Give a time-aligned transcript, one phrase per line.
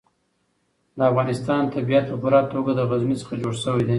[0.97, 3.89] د افغانستان طبیعت په پوره توګه له غزني څخه جوړ شوی دی.